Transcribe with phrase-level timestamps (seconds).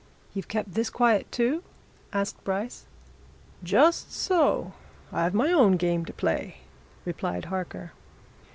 [0.33, 1.61] "You've kept this quiet, too?"
[2.11, 2.85] asked Bryce.
[3.63, 4.73] "Just so
[5.13, 6.61] I've my own game to play,"
[7.05, 7.91] replied Harker.